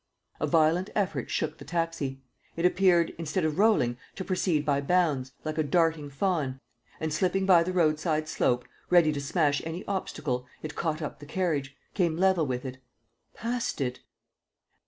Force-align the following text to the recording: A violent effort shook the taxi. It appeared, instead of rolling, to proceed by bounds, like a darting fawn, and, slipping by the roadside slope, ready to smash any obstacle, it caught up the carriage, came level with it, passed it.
A 0.39 0.47
violent 0.47 0.89
effort 0.95 1.29
shook 1.29 1.59
the 1.59 1.63
taxi. 1.63 2.23
It 2.55 2.65
appeared, 2.65 3.13
instead 3.19 3.45
of 3.45 3.59
rolling, 3.59 3.99
to 4.15 4.23
proceed 4.25 4.65
by 4.65 4.81
bounds, 4.81 5.33
like 5.43 5.59
a 5.59 5.63
darting 5.63 6.09
fawn, 6.09 6.59
and, 6.99 7.13
slipping 7.13 7.45
by 7.45 7.61
the 7.61 7.71
roadside 7.71 8.27
slope, 8.27 8.65
ready 8.89 9.13
to 9.13 9.21
smash 9.21 9.61
any 9.63 9.85
obstacle, 9.85 10.47
it 10.63 10.73
caught 10.75 11.03
up 11.03 11.19
the 11.19 11.27
carriage, 11.27 11.77
came 11.93 12.17
level 12.17 12.47
with 12.47 12.65
it, 12.65 12.79
passed 13.35 13.79
it. 13.79 13.99